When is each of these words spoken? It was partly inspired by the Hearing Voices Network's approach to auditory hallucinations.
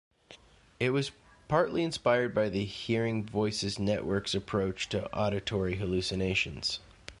It 0.79 0.89
was 0.89 1.11
partly 1.47 1.83
inspired 1.83 2.33
by 2.33 2.49
the 2.49 2.65
Hearing 2.65 3.23
Voices 3.23 3.77
Network's 3.77 4.33
approach 4.33 4.89
to 4.89 5.07
auditory 5.13 5.75
hallucinations. 5.75 6.79